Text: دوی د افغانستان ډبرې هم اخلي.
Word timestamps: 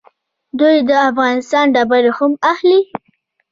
دوی 0.59 0.77
د 0.89 0.91
افغانستان 1.09 1.65
ډبرې 1.75 2.11
هم 2.17 2.31
اخلي. 2.51 2.81